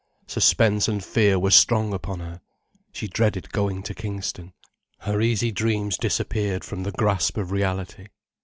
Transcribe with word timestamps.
Suspense 0.25 0.87
and 0.87 1.03
fear 1.03 1.37
were 1.37 1.51
strong 1.51 1.93
upon 1.93 2.21
her. 2.21 2.41
She 2.91 3.07
dreaded 3.07 3.51
going 3.51 3.83
to 3.83 3.93
Kingston. 3.93 4.53
Her 5.01 5.21
easy 5.21 5.51
dreams 5.51 5.95
disappeared 5.95 6.63
from 6.63 6.81
the 6.81 6.91
grasp 6.91 7.37
of 7.37 7.51
reality. 7.51 8.07